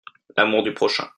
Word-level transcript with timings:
L'amour 0.35 0.63
du 0.63 0.73
prochain. 0.73 1.07